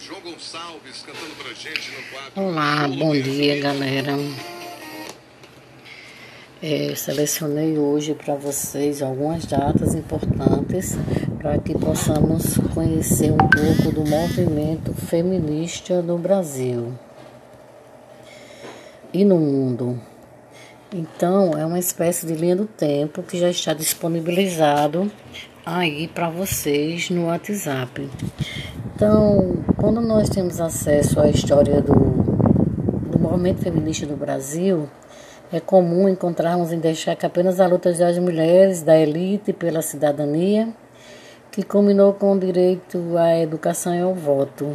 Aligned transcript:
João 0.00 0.20
Gonçalves 0.20 1.02
cantando 1.02 1.34
pra 1.42 1.52
gente 1.52 1.90
no 1.90 2.02
quadro. 2.04 2.42
Olá, 2.42 2.86
bom 2.86 3.12
dia, 3.20 3.60
galera. 3.60 4.12
É, 6.62 6.94
selecionei 6.94 7.76
hoje 7.76 8.14
para 8.14 8.36
vocês 8.36 9.02
algumas 9.02 9.44
datas 9.44 9.94
importantes 9.94 10.96
para 11.38 11.58
que 11.58 11.76
possamos 11.76 12.58
conhecer 12.72 13.32
um 13.32 13.36
pouco 13.36 13.92
do 13.92 14.08
movimento 14.08 14.94
feminista 14.94 16.00
no 16.00 16.16
Brasil 16.16 16.96
e 19.12 19.24
no 19.24 19.38
mundo. 19.38 20.00
Então, 20.92 21.58
é 21.58 21.66
uma 21.66 21.78
espécie 21.78 22.24
de 22.24 22.34
linha 22.34 22.54
do 22.54 22.66
tempo 22.66 23.22
que 23.22 23.36
já 23.36 23.50
está 23.50 23.74
disponibilizado 23.74 25.10
aí 25.76 26.08
para 26.08 26.30
vocês 26.30 27.10
no 27.10 27.26
WhatsApp. 27.26 28.08
Então, 28.94 29.58
quando 29.76 30.00
nós 30.00 30.28
temos 30.28 30.60
acesso 30.60 31.20
à 31.20 31.28
história 31.28 31.82
do, 31.82 31.92
do 31.92 33.18
movimento 33.18 33.60
feminista 33.62 34.06
do 34.06 34.16
Brasil, 34.16 34.88
é 35.52 35.60
comum 35.60 36.08
encontrarmos 36.08 36.72
em 36.72 36.78
destaque 36.78 37.26
apenas 37.26 37.60
a 37.60 37.66
luta 37.66 37.92
das 37.92 38.18
mulheres, 38.18 38.82
da 38.82 38.96
elite 38.98 39.52
pela 39.52 39.82
cidadania, 39.82 40.68
que 41.50 41.62
culminou 41.62 42.14
com 42.14 42.32
o 42.32 42.38
direito 42.38 43.16
à 43.16 43.38
educação 43.38 43.94
e 43.94 44.00
ao 44.00 44.14
voto. 44.14 44.70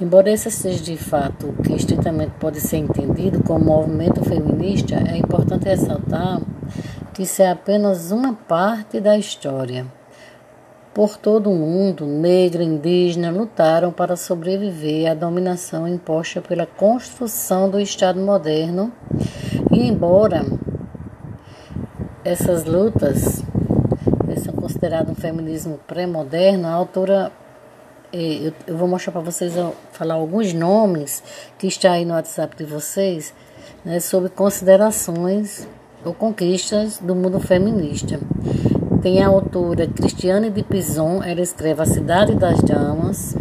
Embora 0.00 0.30
esse 0.30 0.50
seja 0.50 0.82
de 0.82 0.96
fato 0.96 1.54
que 1.64 1.72
estritamente 1.72 2.32
pode 2.38 2.60
ser 2.60 2.78
entendido 2.78 3.42
como 3.42 3.64
movimento 3.64 4.22
feminista, 4.24 4.96
é 5.08 5.16
importante 5.16 5.64
ressaltar 5.64 6.40
que 7.14 7.22
isso 7.22 7.40
é 7.40 7.50
apenas 7.50 8.10
uma 8.10 8.34
parte 8.34 9.00
da 9.00 9.16
história. 9.16 9.86
Por 10.92 11.16
todo 11.16 11.50
o 11.50 11.54
mundo, 11.54 12.04
negra 12.06 12.62
e 12.62 12.66
indígena 12.66 13.30
lutaram 13.30 13.92
para 13.92 14.16
sobreviver 14.16 15.10
à 15.10 15.14
dominação 15.14 15.86
imposta 15.88 16.42
pela 16.42 16.66
construção 16.66 17.70
do 17.70 17.80
Estado 17.80 18.20
moderno 18.20 18.92
e 19.72 19.88
embora 19.88 20.44
essas 22.24 22.64
lutas 22.64 23.42
são 24.42 24.54
consideradas 24.54 25.10
um 25.10 25.14
feminismo 25.14 25.78
pré-moderno, 25.86 26.66
a 26.66 26.72
autora 26.72 27.32
eh, 28.12 28.52
eu 28.66 28.76
vou 28.76 28.88
mostrar 28.88 29.12
para 29.12 29.20
vocês 29.20 29.52
falar 29.92 30.14
alguns 30.14 30.52
nomes 30.52 31.22
que 31.58 31.66
está 31.66 31.92
aí 31.92 32.04
no 32.04 32.14
WhatsApp 32.14 32.56
de 32.56 32.64
vocês 32.64 33.32
né, 33.84 34.00
sobre 34.00 34.28
considerações 34.28 35.66
ou 36.04 36.14
conquistas 36.14 36.98
do 36.98 37.14
mundo 37.14 37.40
feminista. 37.40 38.20
Tem 39.02 39.22
a 39.22 39.26
autora 39.28 39.86
Cristiane 39.86 40.50
de 40.50 40.62
Pison, 40.62 41.22
ela 41.22 41.40
escreve 41.40 41.82
A 41.82 41.86
Cidade 41.86 42.34
das 42.34 42.60
Damas. 42.60 43.36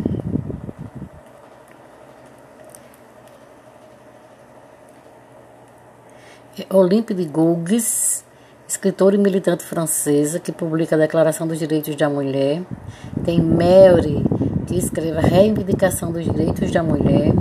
Olympe 6.70 7.14
de 7.14 7.26
Gouges, 7.26 8.24
escritora 8.68 9.16
e 9.16 9.18
militante 9.18 9.64
francesa 9.64 10.40
que 10.40 10.52
publica 10.52 10.96
a 10.96 11.00
Declaração 11.00 11.48
dos 11.48 11.60
Direitos 11.60 11.96
da 11.96 12.10
Mulher. 12.10 12.62
Tem 13.24 13.42
Mary, 13.42 14.24
que 14.68 14.78
escreve 14.78 15.18
a 15.18 15.22
Reivindicação 15.22 16.12
dos 16.12 16.26
Direitos 16.26 16.72
da 16.72 16.84
Mulher. 16.84 17.32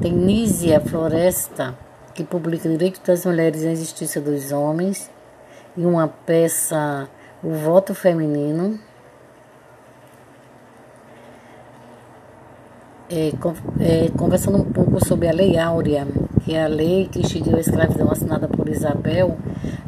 Tem 0.00 0.12
Nízia 0.12 0.80
Floresta, 0.80 1.74
que 2.18 2.24
publica 2.24 2.68
Direitos 2.68 3.00
das 3.06 3.24
Mulheres 3.24 3.62
e 3.62 3.68
a 3.68 3.74
Justiça 3.76 4.20
dos 4.20 4.50
Homens. 4.50 5.08
E 5.76 5.86
uma 5.86 6.08
peça, 6.08 7.08
O 7.44 7.50
Voto 7.50 7.94
Feminino. 7.94 8.76
É, 13.08 13.28
é, 13.28 14.10
conversando 14.18 14.58
um 14.58 14.64
pouco 14.64 15.02
sobre 15.06 15.28
a 15.28 15.32
Lei 15.32 15.56
Áurea, 15.56 16.08
que 16.44 16.54
é 16.54 16.64
a 16.64 16.66
lei 16.66 17.08
que 17.10 17.20
extinguiu 17.20 17.56
a 17.56 17.60
escravidão 17.60 18.10
assinada 18.10 18.48
por 18.48 18.68
Isabel, 18.68 19.38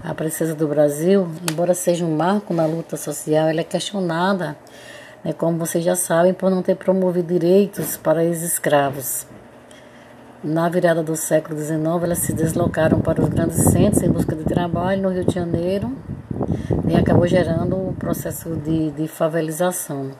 a 0.02 0.14
princesa 0.14 0.54
do 0.54 0.68
Brasil, 0.68 1.28
embora 1.50 1.74
seja 1.74 2.04
um 2.04 2.16
marco 2.16 2.54
na 2.54 2.64
luta 2.64 2.96
social, 2.96 3.48
ela 3.48 3.60
é 3.60 3.64
questionada, 3.64 4.56
né, 5.22 5.34
como 5.34 5.58
vocês 5.58 5.84
já 5.84 5.96
sabem, 5.96 6.32
por 6.32 6.50
não 6.50 6.62
ter 6.62 6.76
promovido 6.76 7.28
direitos 7.28 7.98
para 7.98 8.22
os 8.22 8.40
escravos. 8.40 9.26
Na 10.42 10.70
virada 10.70 11.02
do 11.02 11.14
século 11.16 11.60
XIX, 11.60 11.78
elas 12.02 12.18
se 12.20 12.32
deslocaram 12.32 12.98
para 12.98 13.20
os 13.20 13.28
grandes 13.28 13.58
centros 13.58 14.02
em 14.02 14.10
busca 14.10 14.34
de 14.34 14.42
trabalho 14.44 15.02
no 15.02 15.10
Rio 15.10 15.22
de 15.22 15.34
Janeiro 15.34 15.92
e 16.88 16.96
acabou 16.96 17.26
gerando 17.26 17.76
o 17.76 17.90
um 17.90 17.92
processo 17.92 18.56
de, 18.56 18.90
de 18.92 19.06
favelização. 19.06 20.12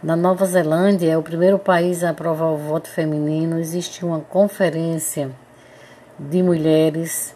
Na 0.00 0.14
Nova 0.14 0.46
Zelândia, 0.46 1.10
é 1.10 1.18
o 1.18 1.22
primeiro 1.22 1.58
país 1.58 2.04
a 2.04 2.10
aprovar 2.10 2.52
o 2.52 2.56
voto 2.56 2.88
feminino, 2.88 3.58
existe 3.58 4.04
uma 4.04 4.20
conferência 4.20 5.32
de 6.16 6.44
mulheres 6.44 7.34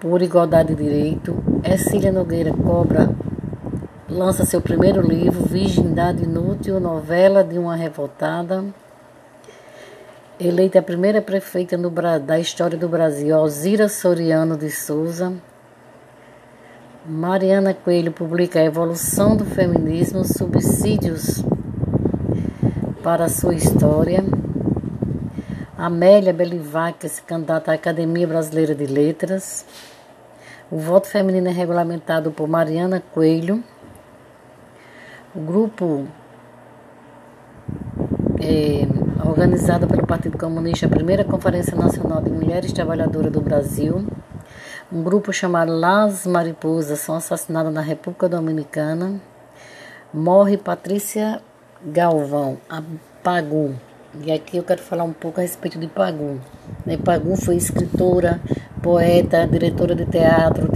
por 0.00 0.22
igualdade 0.22 0.74
de 0.74 0.82
direito. 0.82 1.36
Cecília 1.64 2.10
Nogueira 2.10 2.52
Cobra 2.52 3.10
lança 4.08 4.44
seu 4.44 4.60
primeiro 4.60 5.00
livro, 5.00 5.46
Virgindade 5.46 6.24
Inútil, 6.24 6.80
novela 6.80 7.44
de 7.44 7.56
uma 7.58 7.76
revoltada. 7.76 8.64
Eleita 10.38 10.80
a 10.80 10.82
primeira 10.82 11.22
prefeita 11.22 11.78
no, 11.78 11.90
da 11.90 12.38
história 12.38 12.76
do 12.76 12.86
Brasil, 12.86 13.34
Alzira 13.34 13.88
Soriano 13.88 14.54
de 14.54 14.70
Souza. 14.70 15.32
Mariana 17.06 17.72
Coelho 17.72 18.12
publica 18.12 18.60
A 18.60 18.64
Evolução 18.64 19.34
do 19.34 19.46
Feminismo, 19.46 20.26
Subsídios 20.26 21.42
para 23.02 23.24
a 23.24 23.28
sua 23.30 23.54
história. 23.54 24.22
Amélia 25.78 26.34
Belivac 26.34 27.08
se 27.08 27.22
candidata 27.22 27.72
à 27.72 27.74
Academia 27.74 28.26
Brasileira 28.26 28.74
de 28.74 28.84
Letras. 28.84 29.64
O 30.70 30.76
voto 30.76 31.08
feminino 31.08 31.48
é 31.48 31.52
regulamentado 31.52 32.30
por 32.30 32.46
Mariana 32.46 33.02
Coelho. 33.14 33.64
O 35.34 35.40
grupo 35.40 36.06
é 38.38 39.05
organizado 39.28 39.86
pelo 39.86 40.06
Partido 40.06 40.38
Comunista, 40.38 40.86
a 40.86 40.88
primeira 40.88 41.24
Conferência 41.24 41.76
Nacional 41.76 42.22
de 42.22 42.30
Mulheres 42.30 42.72
Trabalhadoras 42.72 43.32
do 43.32 43.40
Brasil. 43.40 44.06
Um 44.92 45.02
grupo 45.02 45.32
chamado 45.32 45.72
Las 45.72 46.26
Mariposas 46.26 47.00
são 47.00 47.16
assassinadas 47.16 47.72
na 47.72 47.80
República 47.80 48.28
Dominicana. 48.28 49.20
Morre 50.14 50.56
Patrícia 50.56 51.42
Galvão, 51.84 52.58
a 52.70 52.82
Pagu, 53.22 53.74
e 54.24 54.32
aqui 54.32 54.56
eu 54.56 54.62
quero 54.62 54.80
falar 54.80 55.04
um 55.04 55.12
pouco 55.12 55.40
a 55.40 55.42
respeito 55.42 55.78
de 55.78 55.86
Pagum. 55.88 56.38
Né, 56.86 56.96
Pagum 56.96 57.36
foi 57.36 57.56
escritora, 57.56 58.40
poeta, 58.82 59.46
diretora 59.46 59.94
de 59.94 60.06
teatro, 60.06 60.68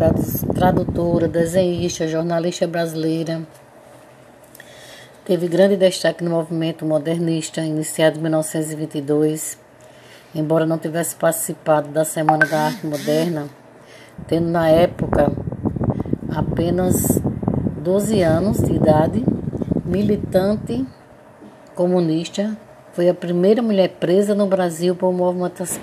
tradutora, 0.54 1.26
desenhista, 1.26 2.06
jornalista 2.06 2.66
brasileira. 2.66 3.40
Teve 5.30 5.46
grande 5.46 5.76
destaque 5.76 6.24
no 6.24 6.30
movimento 6.32 6.84
modernista, 6.84 7.60
iniciado 7.60 8.18
em 8.18 8.22
1922. 8.22 9.56
Embora 10.34 10.66
não 10.66 10.76
tivesse 10.76 11.14
participado 11.14 11.88
da 11.90 12.04
Semana 12.04 12.44
da 12.44 12.62
Arte 12.62 12.84
Moderna, 12.84 13.48
tendo 14.26 14.48
na 14.48 14.68
época 14.68 15.30
apenas 16.34 17.20
12 17.80 18.20
anos 18.22 18.58
de 18.58 18.72
idade, 18.72 19.24
militante 19.84 20.84
comunista, 21.76 22.56
foi 22.92 23.08
a 23.08 23.14
primeira 23.14 23.62
mulher 23.62 23.90
presa 24.00 24.34
no 24.34 24.48
Brasil 24.48 24.96
por 24.96 25.14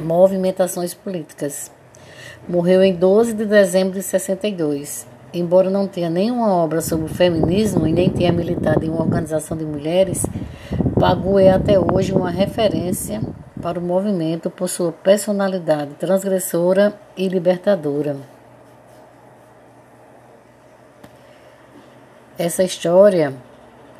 movimentações 0.01 0.93
políticas. 0.93 1.71
Morreu 2.49 2.83
em 2.83 2.93
12 2.93 3.31
de 3.31 3.45
dezembro 3.45 3.93
de 3.93 4.03
62. 4.03 5.07
Embora 5.37 5.69
não 5.69 5.87
tenha 5.87 6.09
nenhuma 6.09 6.51
obra 6.51 6.81
sobre 6.81 7.05
o 7.05 7.13
feminismo 7.13 7.85
e 7.85 7.93
nem 7.93 8.09
tenha 8.09 8.31
militado 8.31 8.83
em 8.83 8.89
uma 8.89 9.01
organização 9.01 9.55
de 9.55 9.63
mulheres, 9.63 10.25
Pagu 10.99 11.37
é 11.37 11.51
até 11.51 11.79
hoje 11.79 12.11
uma 12.11 12.31
referência 12.31 13.21
para 13.61 13.77
o 13.77 13.81
movimento 13.81 14.49
por 14.49 14.67
sua 14.67 14.91
personalidade 14.91 15.91
transgressora 15.99 16.91
e 17.15 17.27
libertadora. 17.27 18.17
Essa 22.35 22.63
história 22.63 23.31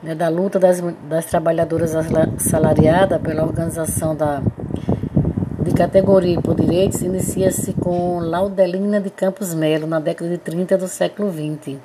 né, 0.02 0.16
da 0.16 0.30
luta 0.30 0.58
das, 0.58 0.82
das 1.08 1.26
trabalhadoras 1.26 1.94
assalariadas 1.96 3.22
pela 3.22 3.44
organização 3.44 4.16
da, 4.16 4.42
de 5.68 5.74
categoria 5.74 6.42
por 6.42 6.56
direitos 6.56 7.02
inicia-se 7.02 7.74
com 7.74 8.20
Laudelina 8.20 9.02
de 9.02 9.10
Campos 9.10 9.54
Melo, 9.54 9.86
na 9.86 10.00
década 10.00 10.30
de 10.30 10.38
30 10.38 10.78
do 10.78 10.88
século 10.88 11.30
XX, 11.30 11.76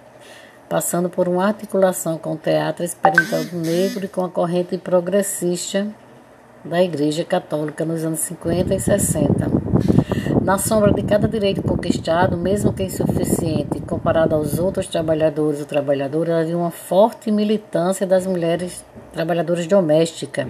passando 0.69 1.11
por 1.11 1.29
uma 1.29 1.45
articulação 1.47 2.17
com 2.17 2.35
o 2.35 2.37
teatro 2.37 2.85
experimental 2.85 3.45
do 3.45 3.57
negro 3.57 4.05
e 4.05 4.09
com 4.09 4.25
a 4.25 4.29
corrente 4.29 4.79
progressista 4.79 5.89
da 6.65 6.81
Igreja 6.81 7.25
Católica 7.25 7.85
nos 7.85 8.05
anos 8.05 8.21
50 8.21 8.73
e 8.73 8.79
60. 8.79 9.51
Na 10.45 10.59
sombra 10.59 10.93
de 10.93 11.03
cada 11.03 11.27
direito 11.27 11.61
conquistado, 11.61 12.37
mesmo 12.37 12.73
que 12.73 12.85
insuficiente 12.85 13.81
comparado 13.81 14.37
aos 14.37 14.61
outros 14.61 14.87
trabalhadores 14.87 15.59
ou 15.59 15.67
trabalhadoras, 15.67 16.43
havia 16.43 16.57
uma 16.57 16.71
forte 16.71 17.33
militância 17.33 18.07
das 18.07 18.29
mulheres 18.29 18.85
trabalhadoras 19.13 19.67
domésticas. 19.67 20.47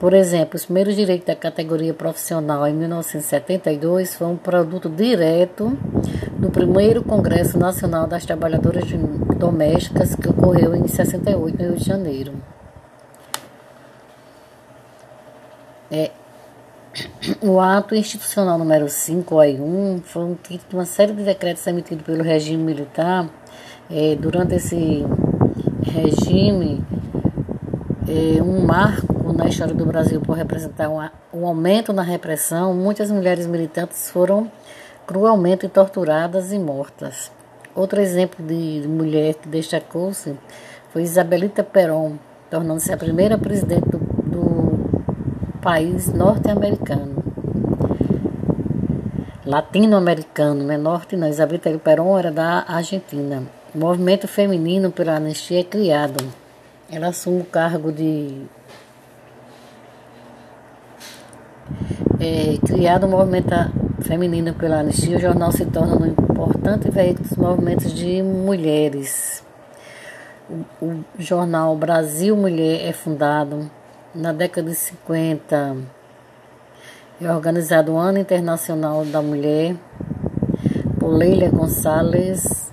Por 0.00 0.14
exemplo, 0.14 0.56
os 0.56 0.64
primeiros 0.64 0.96
direitos 0.96 1.26
da 1.26 1.36
categoria 1.36 1.92
profissional 1.92 2.66
em 2.66 2.72
1972 2.72 4.14
foi 4.14 4.28
um 4.28 4.36
produto 4.36 4.88
direto 4.88 5.76
do 6.38 6.48
primeiro 6.48 7.04
Congresso 7.04 7.58
Nacional 7.58 8.06
das 8.06 8.24
Trabalhadoras 8.24 8.84
Domésticas 9.36 10.14
que 10.14 10.26
ocorreu 10.26 10.74
em 10.74 10.88
68 10.88 11.58
no 11.58 11.68
Rio 11.68 11.76
de 11.76 11.84
Janeiro. 11.84 12.32
É, 15.90 16.10
o 17.42 17.60
ato 17.60 17.94
institucional 17.94 18.56
número 18.56 18.88
5, 18.88 19.34
OI1, 19.34 20.00
foi 20.02 20.24
um 20.24 20.34
título 20.34 20.66
de 20.70 20.76
uma 20.76 20.86
série 20.86 21.12
de 21.12 21.24
decretos 21.24 21.66
emitidos 21.66 22.06
pelo 22.06 22.22
regime 22.22 22.62
militar. 22.62 23.28
É, 23.90 24.16
durante 24.16 24.54
esse 24.54 25.04
regime, 25.82 26.82
é, 28.08 28.42
um 28.42 28.64
marco 28.64 29.09
na 29.32 29.46
história 29.46 29.74
do 29.74 29.86
Brasil 29.86 30.20
por 30.20 30.36
representar 30.36 30.88
um, 30.88 30.98
um 31.32 31.46
aumento 31.46 31.92
na 31.92 32.02
repressão, 32.02 32.74
muitas 32.74 33.10
mulheres 33.10 33.46
militantes 33.46 34.10
foram 34.10 34.50
cruelmente 35.06 35.68
torturadas 35.68 36.52
e 36.52 36.58
mortas. 36.58 37.30
Outro 37.74 38.00
exemplo 38.00 38.44
de 38.44 38.86
mulher 38.86 39.34
que 39.34 39.48
destacou-se 39.48 40.36
foi 40.92 41.02
Isabelita 41.02 41.62
Perón, 41.62 42.14
tornando-se 42.50 42.92
a 42.92 42.96
primeira 42.96 43.38
presidente 43.38 43.88
do, 43.88 43.98
do 43.98 45.02
país 45.60 46.12
norte-americano. 46.12 47.24
Latino-americano, 49.44 50.64
né? 50.64 50.76
Norte 50.76 51.16
não. 51.16 51.28
Isabelita 51.28 51.70
Perón 51.78 52.18
era 52.18 52.30
da 52.30 52.64
Argentina. 52.68 53.42
O 53.74 53.78
movimento 53.78 54.28
feminino 54.28 54.90
pela 54.90 55.16
anistia 55.16 55.60
é 55.60 55.64
criado. 55.64 56.24
Ela 56.90 57.08
assume 57.08 57.42
o 57.42 57.44
cargo 57.44 57.90
de 57.90 58.42
é, 62.20 62.58
criado 62.66 63.06
o 63.06 63.08
movimento 63.08 63.48
feminino 64.02 64.52
pela 64.52 64.80
anistia, 64.80 65.16
o 65.16 65.20
jornal 65.20 65.50
se 65.50 65.64
torna 65.64 65.96
um 65.96 66.06
importante 66.06 66.90
veículo 66.90 67.26
dos 67.26 67.38
movimentos 67.38 67.94
de 67.94 68.22
mulheres. 68.22 69.42
O, 70.48 70.84
o 70.84 71.04
jornal 71.18 71.74
Brasil 71.76 72.36
Mulher 72.36 72.86
é 72.86 72.92
fundado 72.92 73.70
na 74.14 74.32
década 74.32 74.68
de 74.68 74.76
50. 74.76 75.76
É 77.22 77.32
organizado 77.32 77.92
o 77.92 77.98
Ano 77.98 78.18
Internacional 78.18 79.04
da 79.04 79.22
Mulher 79.22 79.76
por 80.98 81.08
Leila 81.08 81.48
Gonçalves. 81.48 82.70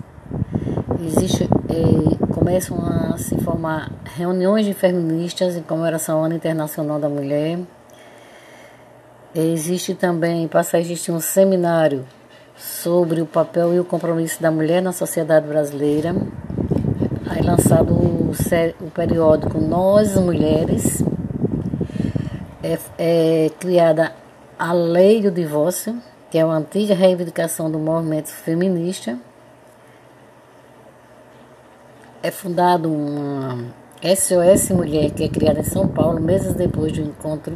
Existe, 1.05 1.43
é, 1.43 2.33
começam 2.33 2.79
a 2.85 3.17
se 3.17 3.37
formar 3.41 3.91
reuniões 4.15 4.65
de 4.65 4.73
feministas 4.73 5.55
em 5.55 5.61
comemoração 5.61 6.17
ao 6.17 6.25
Ano 6.25 6.35
Internacional 6.35 6.99
da 6.99 7.07
Mulher. 7.07 7.59
Existe 9.39 9.93
também, 9.93 10.47
passa 10.47 10.77
a 10.77 10.79
existir 10.79 11.11
um 11.11 11.19
seminário 11.19 12.03
sobre 12.57 13.21
o 13.21 13.25
papel 13.27 13.71
e 13.71 13.79
o 13.79 13.85
compromisso 13.85 14.41
da 14.41 14.49
mulher 14.49 14.81
na 14.81 14.91
sociedade 14.91 15.47
brasileira. 15.47 16.15
Aí 17.29 17.43
lançado 17.43 17.93
o, 17.93 18.31
o 18.81 18.89
periódico 18.89 19.59
Nós 19.61 20.15
Mulheres. 20.15 21.03
É, 22.63 22.79
é 22.97 23.51
criada 23.59 24.11
a 24.57 24.73
lei 24.73 25.21
do 25.21 25.29
divórcio, 25.29 26.01
que 26.31 26.39
é 26.39 26.43
uma 26.43 26.57
antiga 26.57 26.95
reivindicação 26.95 27.69
do 27.69 27.77
movimento 27.77 28.29
feminista. 28.29 29.19
É 32.23 32.31
fundado 32.31 32.91
uma 32.91 33.59
SOS 34.01 34.69
Mulher, 34.69 35.09
que 35.09 35.23
é 35.23 35.27
criada 35.27 35.61
em 35.61 35.63
São 35.63 35.87
Paulo, 35.87 36.21
meses 36.21 36.53
depois 36.53 36.91
do 36.91 37.01
encontro 37.01 37.55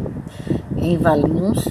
em 0.76 0.98
Valinhos. 0.98 1.68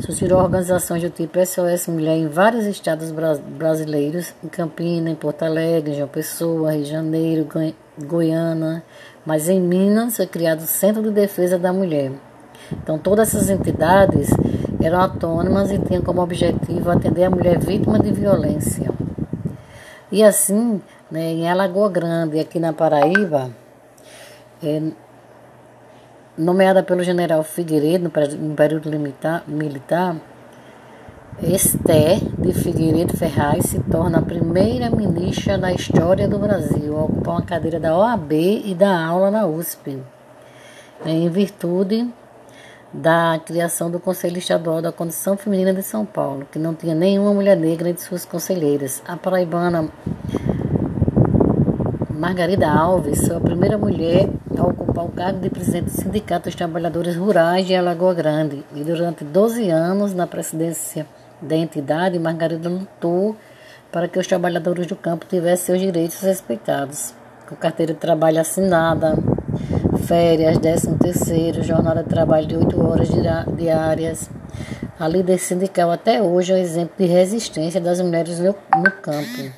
Surgiram 0.00 0.38
organizações 0.38 1.02
do 1.02 1.10
tipo 1.10 1.38
SOS 1.44 1.86
Mulher 1.88 2.16
em 2.16 2.26
vários 2.26 2.64
estados 2.64 3.12
brasileiros, 3.12 4.34
em 4.42 4.48
Campinas, 4.48 5.12
em 5.12 5.14
Porto 5.14 5.42
Alegre, 5.42 5.92
em 5.92 5.96
João 5.96 6.08
Pessoa, 6.08 6.72
Rio 6.72 6.84
de 6.84 6.90
Janeiro, 6.90 7.46
Goiânia, 8.02 8.82
mas 9.26 9.48
em 9.48 9.60
Minas 9.60 10.16
foi 10.16 10.26
criado 10.26 10.60
o 10.60 10.66
Centro 10.66 11.02
de 11.02 11.10
Defesa 11.10 11.58
da 11.58 11.72
Mulher. 11.72 12.12
Então 12.72 12.98
todas 12.98 13.34
essas 13.34 13.50
entidades 13.50 14.30
eram 14.82 15.00
autônomas 15.00 15.70
e 15.70 15.78
tinham 15.78 16.02
como 16.02 16.22
objetivo 16.22 16.90
atender 16.90 17.24
a 17.24 17.30
mulher 17.30 17.58
vítima 17.58 17.98
de 17.98 18.10
violência. 18.10 18.90
E 20.10 20.22
assim, 20.22 20.80
né, 21.10 21.32
em 21.32 21.48
Alagoa 21.48 21.90
Grande, 21.90 22.40
aqui 22.40 22.58
na 22.58 22.72
Paraíba, 22.72 23.50
é, 24.62 24.82
nomeada 26.36 26.82
pelo 26.82 27.02
general 27.02 27.42
Figueiredo 27.42 28.10
no 28.38 28.54
período 28.54 28.90
militar, 29.46 30.16
Esther 31.42 32.18
de 32.38 32.54
Figueiredo 32.54 33.14
Ferraz 33.14 33.66
se 33.66 33.78
torna 33.80 34.18
a 34.18 34.22
primeira 34.22 34.88
ministra 34.88 35.58
da 35.58 35.70
história 35.70 36.26
do 36.26 36.38
Brasil 36.38 36.96
a 36.96 37.04
ocupar 37.04 37.34
uma 37.34 37.42
cadeira 37.42 37.78
da 37.78 37.96
OAB 37.96 38.32
e 38.32 38.74
da 38.74 39.04
aula 39.04 39.30
na 39.30 39.46
USP, 39.46 40.02
em 41.04 41.28
virtude 41.28 42.08
da 42.90 43.38
criação 43.44 43.90
do 43.90 44.00
Conselho 44.00 44.38
Estadual 44.38 44.80
da 44.80 44.90
Condição 44.90 45.36
Feminina 45.36 45.74
de 45.74 45.82
São 45.82 46.06
Paulo, 46.06 46.46
que 46.50 46.58
não 46.58 46.74
tinha 46.74 46.94
nenhuma 46.94 47.34
mulher 47.34 47.56
negra 47.56 47.90
entre 47.90 48.02
suas 48.02 48.24
conselheiras. 48.24 49.02
A 49.06 49.16
paraibana 49.16 49.90
Margarida 52.16 52.66
Alves 52.70 53.26
foi 53.26 53.36
a 53.36 53.40
primeira 53.40 53.76
mulher 53.76 54.26
a 54.56 54.66
ocupar 54.66 55.04
o 55.04 55.10
cargo 55.10 55.38
de 55.38 55.50
presidente 55.50 55.84
do 55.84 55.90
Sindicato 55.90 56.48
dos 56.48 56.54
Trabalhadores 56.54 57.14
Rurais 57.14 57.66
de 57.66 57.74
Alagoa 57.74 58.14
Grande 58.14 58.64
e 58.74 58.82
durante 58.82 59.22
12 59.22 59.68
anos 59.68 60.14
na 60.14 60.26
presidência 60.26 61.06
da 61.42 61.54
entidade, 61.54 62.18
Margarida 62.18 62.70
lutou 62.70 63.36
para 63.92 64.08
que 64.08 64.18
os 64.18 64.26
trabalhadores 64.26 64.86
do 64.86 64.96
campo 64.96 65.26
tivessem 65.26 65.66
seus 65.66 65.80
direitos 65.80 66.18
respeitados, 66.22 67.12
com 67.46 67.54
carteira 67.54 67.92
de 67.92 68.00
trabalho 68.00 68.40
assinada, 68.40 69.14
férias, 70.06 70.56
13 70.56 70.94
terceiro, 70.94 71.62
jornada 71.62 72.02
de 72.02 72.08
trabalho 72.08 72.46
de 72.46 72.56
8 72.56 72.82
horas 72.82 73.08
diárias. 73.54 74.30
A 74.98 75.06
líder 75.06 75.36
sindical 75.38 75.90
até 75.90 76.22
hoje 76.22 76.54
é 76.54 76.56
um 76.56 76.58
exemplo 76.58 76.94
de 76.96 77.04
resistência 77.04 77.78
das 77.78 78.00
mulheres 78.00 78.38
no, 78.38 78.54
no 78.74 78.90
campo. 79.02 79.52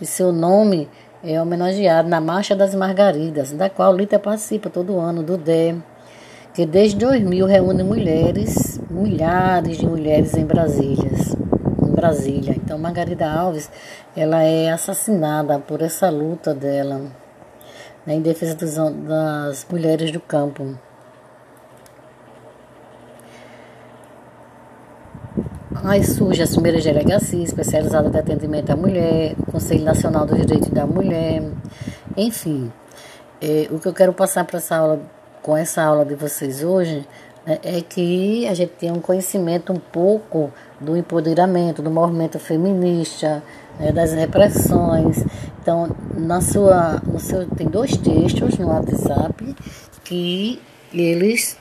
E 0.00 0.04
seu 0.04 0.30
nome 0.30 0.88
é 1.24 1.40
homenageado 1.40 2.08
na 2.08 2.20
Marcha 2.20 2.54
das 2.54 2.74
Margaridas, 2.74 3.52
da 3.52 3.68
qual 3.68 3.94
Lita 3.94 4.18
participa 4.18 4.70
todo 4.70 4.98
ano, 4.98 5.22
do 5.22 5.36
DE, 5.36 5.76
que 6.54 6.64
desde 6.66 6.98
2000 6.98 7.46
reúne 7.46 7.82
mulheres, 7.82 8.80
milhares 8.90 9.78
de 9.78 9.86
mulheres 9.86 10.34
em 10.34 10.44
Brasília. 10.44 11.10
Em 11.82 11.92
Brasília. 11.92 12.54
Então, 12.56 12.78
Margarida 12.78 13.30
Alves, 13.30 13.70
ela 14.16 14.42
é 14.42 14.70
assassinada 14.70 15.58
por 15.58 15.82
essa 15.82 16.08
luta 16.08 16.54
dela 16.54 17.02
né, 18.06 18.14
em 18.14 18.22
defesa 18.22 18.54
dos, 18.54 18.74
das 19.06 19.66
mulheres 19.70 20.12
do 20.12 20.20
campo. 20.20 20.78
Aí 25.86 26.02
surge 26.02 26.42
as 26.42 26.50
primeiras 26.50 26.82
delegacias 26.82 27.44
especializadas 27.44 28.10
de 28.10 28.18
atendimento 28.18 28.70
à 28.70 28.76
mulher, 28.76 29.36
Conselho 29.52 29.84
Nacional 29.84 30.26
dos 30.26 30.36
Direitos 30.36 30.68
da 30.70 30.84
Mulher, 30.84 31.44
enfim. 32.16 32.72
É, 33.40 33.68
o 33.70 33.78
que 33.78 33.86
eu 33.86 33.92
quero 33.92 34.12
passar 34.12 34.44
para 34.44 34.56
essa 34.56 34.76
aula, 34.76 35.00
com 35.40 35.56
essa 35.56 35.84
aula 35.84 36.04
de 36.04 36.16
vocês 36.16 36.64
hoje, 36.64 37.06
né, 37.46 37.60
é 37.62 37.80
que 37.80 38.48
a 38.48 38.54
gente 38.54 38.72
tenha 38.72 38.92
um 38.92 38.98
conhecimento 38.98 39.72
um 39.72 39.78
pouco 39.78 40.50
do 40.80 40.96
empoderamento, 40.96 41.80
do 41.82 41.90
movimento 41.90 42.40
feminista, 42.40 43.40
né, 43.78 43.92
das 43.92 44.12
repressões. 44.12 45.24
Então, 45.62 45.88
na 46.16 46.40
sua, 46.40 47.00
no 47.06 47.20
seu, 47.20 47.46
tem 47.46 47.68
dois 47.68 47.96
textos 47.96 48.58
no 48.58 48.70
WhatsApp 48.70 49.54
que 50.02 50.60
eles 50.92 51.56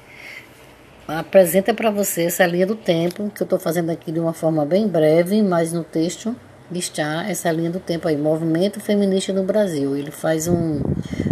apresenta 1.08 1.74
para 1.74 1.92
você 1.92 2.24
essa 2.24 2.46
linha 2.46 2.66
do 2.66 2.76
tempo, 2.76 3.30
que 3.30 3.42
eu 3.42 3.46
estou 3.46 3.60
fazendo 3.60 3.92
aqui 3.92 4.12
de 4.12 4.20
uma 4.20 4.34
forma 4.34 4.66
bem 4.66 4.88
breve, 4.88 5.42
mas 5.44 5.72
no 5.72 5.84
texto 5.84 6.36
está 6.72 7.30
essa 7.30 7.52
linha 7.52 7.70
do 7.70 7.80
tempo 7.80 8.08
aí, 8.08 8.18
Movimento 8.18 8.80
Feminista 8.80 9.32
no 9.32 9.44
Brasil. 9.44 9.96
Ele 9.96 10.10
faz 10.10 10.48
um, 10.48 10.82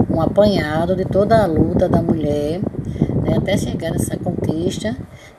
um 0.10 0.22
apanhado 0.22 0.96
de 0.96 1.06
toda 1.06 1.42
a 1.42 1.48
luta 1.48 1.90
da 1.90 2.02
mulher, 2.02 2.60
né, 3.24 3.38
até 3.38 3.58
chegar 3.58 3.92
nessa 3.92 4.16
conquista, 4.16 4.96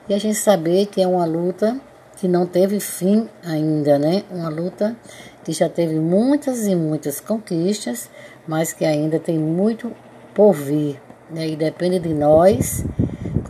e 0.09 0.13
a 0.13 0.17
gente 0.19 0.37
saber 0.37 0.87
que 0.87 1.01
é 1.01 1.07
uma 1.07 1.25
luta 1.25 1.79
que 2.17 2.27
não 2.27 2.45
teve 2.45 2.79
fim 2.79 3.27
ainda, 3.43 3.97
né? 3.99 4.23
Uma 4.31 4.49
luta 4.49 4.95
que 5.43 5.51
já 5.51 5.67
teve 5.67 5.95
muitas 5.95 6.65
e 6.65 6.75
muitas 6.75 7.19
conquistas, 7.19 8.09
mas 8.47 8.71
que 8.71 8.85
ainda 8.85 9.19
tem 9.19 9.37
muito 9.37 9.91
por 10.33 10.53
vir. 10.53 10.99
Né? 11.29 11.49
E 11.49 11.55
depende 11.55 11.99
de 11.99 12.13
nós 12.13 12.85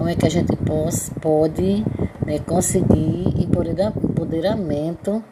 como 0.05 0.13
é 0.13 0.15
que 0.15 0.27
a 0.27 0.29
gente 0.29 0.55
pode 1.19 1.83
né, 2.23 2.37
conseguir 2.45 3.33
empoderamento. 3.41 5.23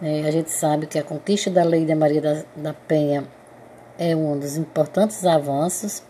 Né, 0.00 0.24
a 0.24 0.30
gente 0.30 0.52
sabe 0.52 0.86
que 0.86 0.96
a 1.00 1.02
conquista 1.02 1.50
da 1.50 1.64
lei 1.64 1.84
da 1.84 1.96
Maria 1.96 2.20
da, 2.20 2.44
da 2.54 2.72
Penha 2.72 3.24
é 3.98 4.14
um 4.14 4.38
dos 4.38 4.56
importantes 4.56 5.26
avanços. 5.26 6.04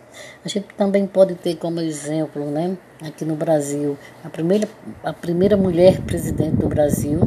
A 0.45 0.49
gente 0.51 0.67
também 0.77 1.07
pode 1.07 1.35
ter 1.35 1.57
como 1.57 1.81
exemplo, 1.81 2.45
né, 2.51 2.77
aqui 3.03 3.25
no 3.25 3.35
Brasil, 3.35 3.97
a 4.23 4.29
primeira, 4.29 4.69
a 5.03 5.15
primeira 5.15 5.57
mulher 5.57 6.03
presidente 6.03 6.57
do 6.57 6.69
Brasil. 6.69 7.21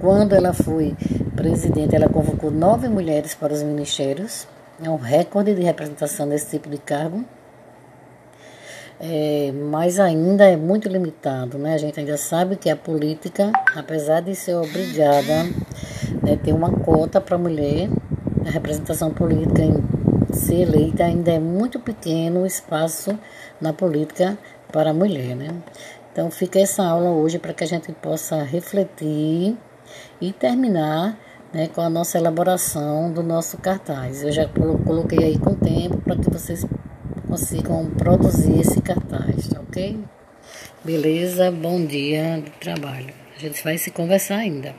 Quando 0.00 0.34
ela 0.34 0.52
foi 0.52 0.96
presidente, 1.36 1.94
ela 1.94 2.08
convocou 2.08 2.50
nove 2.50 2.88
mulheres 2.88 3.32
para 3.32 3.52
os 3.52 3.62
ministérios. 3.62 4.48
É 4.82 4.90
um 4.90 4.96
recorde 4.96 5.54
de 5.54 5.62
representação 5.62 6.26
nesse 6.26 6.50
tipo 6.50 6.68
de 6.68 6.78
cargo. 6.78 7.24
É, 9.00 9.52
mas 9.52 10.00
ainda 10.00 10.44
é 10.44 10.56
muito 10.56 10.88
limitado, 10.88 11.56
né? 11.56 11.74
A 11.74 11.78
gente 11.78 12.00
ainda 12.00 12.16
sabe 12.16 12.56
que 12.56 12.68
a 12.68 12.74
política, 12.74 13.52
apesar 13.76 14.20
de 14.20 14.34
ser 14.34 14.56
obrigada, 14.56 15.44
né, 16.20 16.36
ter 16.42 16.52
uma 16.52 16.72
cota 16.72 17.20
para 17.20 17.38
mulher, 17.38 17.88
a 18.44 18.50
representação 18.50 19.12
política 19.12 19.62
em 19.62 19.74
ser 20.32 20.62
eleita 20.62 21.04
ainda 21.04 21.30
é 21.30 21.38
muito 21.38 21.78
pequeno 21.78 22.42
o 22.42 22.46
espaço 22.46 23.16
na 23.60 23.72
política 23.72 24.36
para 24.72 24.90
a 24.90 24.94
mulher, 24.94 25.36
né? 25.36 25.48
Então 26.12 26.28
fica 26.30 26.58
essa 26.58 26.82
aula 26.82 27.10
hoje 27.10 27.38
para 27.38 27.54
que 27.54 27.62
a 27.62 27.66
gente 27.68 27.92
possa 27.92 28.42
refletir 28.42 29.56
e 30.20 30.32
terminar 30.32 31.16
né, 31.52 31.68
com 31.68 31.80
a 31.80 31.88
nossa 31.88 32.18
elaboração 32.18 33.12
do 33.12 33.22
nosso 33.22 33.58
cartaz. 33.58 34.22
Eu 34.22 34.32
já 34.32 34.48
coloquei 34.48 35.22
aí 35.22 35.38
com 35.38 35.54
tempo 35.54 35.98
para 35.98 36.16
que 36.16 36.28
vocês 36.28 36.66
consigam 37.38 37.88
produzir 37.90 38.60
esse 38.60 38.80
cartaz, 38.80 39.46
tá 39.46 39.60
ok? 39.60 39.96
Beleza? 40.84 41.52
Bom 41.52 41.84
dia 41.84 42.42
de 42.44 42.50
trabalho. 42.50 43.14
A 43.36 43.38
gente 43.38 43.62
vai 43.62 43.78
se 43.78 43.92
conversar 43.92 44.38
ainda. 44.38 44.74